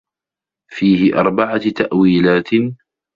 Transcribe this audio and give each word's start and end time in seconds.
فِيهِ 0.77 1.13
أَرْبَعَةِ 1.13 1.57
تَأْوِيلَاتٍ 1.59 2.49